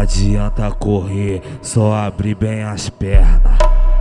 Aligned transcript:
Adianta 0.00 0.72
correr, 0.72 1.40
só 1.62 1.94
abrir 1.94 2.34
bem 2.34 2.64
as 2.64 2.88
pernas. 2.88 3.56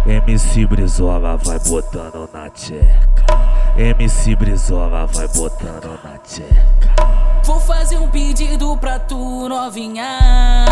MC 0.08 0.66
Brizola 0.66 1.38
vai 1.38 1.60
botando 1.60 2.28
na 2.34 2.50
tcheca. 2.50 3.24
MC 3.78 4.36
Brizola 4.36 5.06
vai 5.06 5.28
botando 5.28 6.00
na 6.04 6.18
tcheca. 6.18 6.94
Vou 7.44 7.60
fazer 7.60 7.98
um 7.98 8.10
pedido 8.10 8.76
pra 8.78 8.98
tu, 8.98 9.48
novinha. 9.48 10.66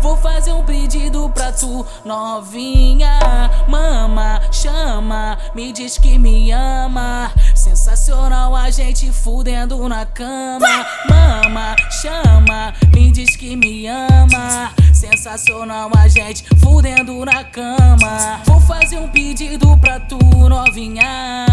Vou 0.00 0.16
fazer 0.16 0.52
um 0.52 0.62
pedido 0.62 1.28
pra 1.30 1.50
tu, 1.50 1.84
novinha. 2.04 3.18
Mama, 3.66 4.40
chama, 4.52 5.38
me 5.54 5.72
diz 5.72 5.98
que 5.98 6.18
me 6.18 6.52
ama. 6.52 7.32
Sensacional 7.54 8.54
a 8.54 8.70
gente 8.70 9.10
fudendo 9.10 9.88
na 9.88 10.06
cama. 10.06 10.86
Mama, 11.08 11.74
chama, 12.00 12.72
me 12.94 13.10
diz 13.10 13.34
que 13.34 13.56
me 13.56 13.86
ama. 13.86 14.67
Sensacional 14.98 15.92
a 15.96 16.08
gente 16.08 16.44
fudendo 16.56 17.24
na 17.24 17.44
cama. 17.44 18.40
Vou 18.44 18.60
fazer 18.60 18.98
um 18.98 19.06
pedido 19.06 19.78
pra 19.78 20.00
tu, 20.00 20.18
novinha. 20.18 21.46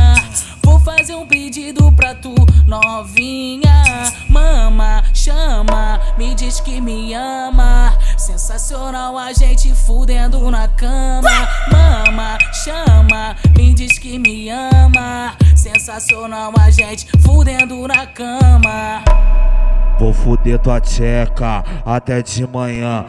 Vou 0.63 0.79
fazer 0.79 1.13
um 1.13 1.27
pedido 1.27 1.91
pra 1.91 2.15
tu, 2.15 2.33
novinha. 2.65 3.83
Mama, 4.27 5.03
chama, 5.13 6.01
me 6.17 6.33
diz 6.33 6.59
que 6.59 6.81
me 6.81 7.13
ama. 7.13 7.95
Sensacional 8.17 9.15
a 9.15 9.31
gente 9.31 9.75
fudendo 9.75 10.49
na 10.49 10.67
cama. 10.67 11.47
Mama, 11.71 12.39
chama, 12.51 13.35
me 13.55 13.75
diz 13.75 13.99
que 13.99 14.17
me 14.17 14.49
ama. 14.49 15.35
Sensacional 15.55 16.51
a 16.59 16.71
gente 16.71 17.07
fudendo 17.19 17.87
na 17.87 18.07
cama. 18.07 19.03
Vou 19.99 20.11
fuder 20.11 20.57
tua 20.57 20.81
tcheca 20.81 21.63
até 21.85 22.23
de 22.23 22.47
manhã. 22.47 23.05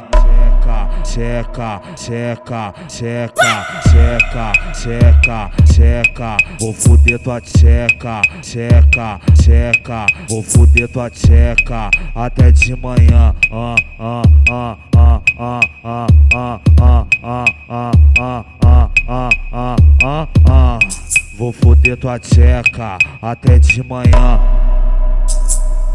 Tcheca, 1.04 1.80
tcheca, 1.94 2.74
tcheca, 2.88 3.66
tcheca, 3.84 4.52
tcheca, 4.72 5.50
tcheca. 5.64 6.36
Vou 6.58 6.72
fuder 6.72 7.18
tua 7.20 7.40
tcheca, 7.40 8.20
tcheca, 8.42 9.20
tcheca. 9.34 10.06
Vou 10.28 10.42
fuder 10.42 10.88
tua 10.88 11.08
tcheca 11.08 11.88
até 12.14 12.50
de 12.50 12.74
manhã. 12.74 13.32
Ah, 13.52 13.76
ah, 14.00 14.22
ah, 14.50 14.78
ah, 14.96 15.20
ah, 15.38 15.66
ah, 15.84 16.08
ah, 16.34 16.60
ah, 16.82 17.06
ah, 17.22 17.44
ah, 17.70 17.94
ah, 18.18 18.90
ah, 19.08 19.28
ah, 19.52 19.76
ah, 20.02 20.28
ah. 20.50 20.78
Vou 21.38 21.52
fuder 21.52 21.96
tua 21.96 22.18
tcheca 22.18 22.98
até 23.22 23.58
de 23.58 23.82
manhã. 23.84 24.40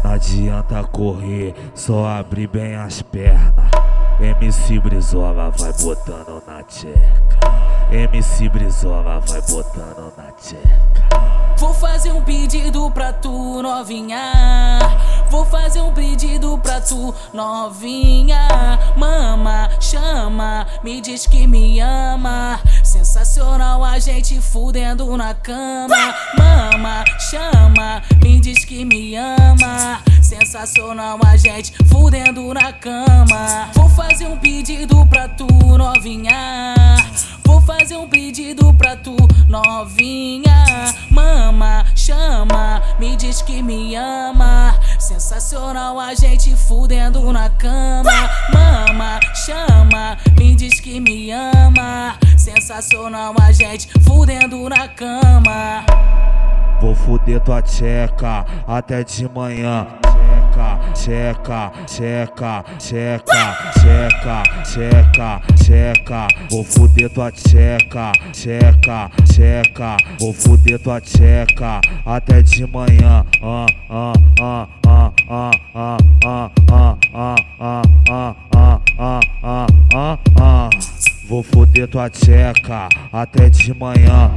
Não 0.02 0.12
adianta 0.12 0.82
correr, 0.84 1.54
só 1.74 2.06
abrir 2.06 2.48
bem 2.48 2.74
as 2.74 3.02
pernas. 3.02 3.91
MC 4.20 4.78
Brizola 4.80 5.50
vai 5.50 5.72
botando 5.72 6.42
na 6.46 6.62
tcheca. 6.62 7.40
MC 7.90 8.48
Brizola 8.48 9.20
vai 9.20 9.40
botando 9.42 10.12
na 10.16 10.30
tcheca. 10.32 11.52
Vou 11.56 11.72
fazer 11.74 12.12
um 12.12 12.22
pedido 12.22 12.90
pra 12.90 13.12
tu, 13.12 13.62
novinha. 13.62 14.78
Vou 15.30 15.44
fazer 15.44 15.80
um 15.80 15.92
pedido 15.92 16.58
pra 16.58 16.80
tu, 16.80 17.14
novinha. 17.32 18.48
Mama, 18.96 19.70
chama, 19.80 20.66
me 20.82 21.00
diz 21.00 21.26
que 21.26 21.46
me 21.46 21.80
ama. 21.80 22.41
Gente 24.04 24.40
fudendo 24.40 25.16
na 25.16 25.32
cama. 25.32 26.14
Mama, 26.36 27.04
chama, 27.30 28.02
me 28.20 28.40
diz 28.40 28.64
que 28.64 28.84
me 28.84 29.14
ama. 29.16 30.00
Sensacional 30.20 31.20
a 31.24 31.36
gente 31.36 31.72
fudendo 31.86 32.52
na 32.52 32.72
cama. 32.72 33.68
Vou 33.72 33.88
fazer 33.88 34.26
um 34.26 34.36
pedido 34.38 35.06
pra 35.06 35.28
tu, 35.28 35.46
novinha. 35.46 36.74
Vou 37.44 37.60
fazer 37.60 37.96
um 37.96 38.08
pedido 38.08 38.74
pra 38.74 38.96
tu, 38.96 39.16
novinha. 39.46 40.64
Mama, 41.08 41.84
chama, 41.94 42.82
me 42.98 43.14
diz 43.16 43.40
que 43.40 43.62
me 43.62 43.94
ama. 43.94 44.74
Sensacional 44.98 46.00
a 46.00 46.12
gente 46.12 46.56
fudendo 46.56 47.32
na 47.32 47.48
cama. 47.50 48.10
Mama, 48.52 49.20
chama, 49.46 50.18
me 50.36 50.56
diz 50.56 50.80
que 50.80 50.98
me 50.98 51.30
ama. 51.30 52.16
Sensacional 52.42 53.34
a 53.40 53.52
gente 53.52 53.88
fudendo 54.00 54.68
na 54.68 54.88
cama. 54.88 55.84
Vou 56.80 56.92
fuder 56.92 57.38
tua 57.38 57.62
tcheca 57.62 58.44
até 58.66 59.04
de 59.04 59.28
manhã. 59.28 59.86
Tcheca, 60.92 61.72
tcheca, 61.86 62.64
tcheca, 62.78 63.62
tcheca, 63.74 64.42
tcheca, 64.64 65.40
tcheca. 65.54 66.28
Vou 66.50 66.64
fuder 66.64 67.08
tua 67.10 67.30
tcheca, 67.30 68.10
tcheca, 68.32 69.08
tcheca. 69.24 69.96
Vou 70.18 70.32
fuder 70.34 70.80
tua 70.80 71.00
tcheca 71.00 71.80
até 72.04 72.42
de 72.42 72.66
manhã. 72.66 73.24
Ah, 73.40 73.66
ah, 73.88 74.12
ah, 74.40 74.68
ah, 74.88 75.12
ah, 75.28 75.50
ah, 75.70 75.98
ah, 76.24 76.48
ah, 76.72 76.96
ah, 77.14 77.36
ah, 77.54 77.86
ah, 78.10 78.80
ah, 78.98 79.20
ah, 79.44 79.66
ah, 79.94 80.18
ah. 80.40 80.71
Vou 81.32 81.42
fuder 81.42 81.88
tua 81.88 82.10
tcheca 82.10 82.90
até 83.10 83.48
de 83.48 83.72
manhã. 83.72 84.30